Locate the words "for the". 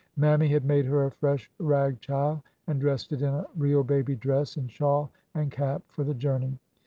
5.89-6.15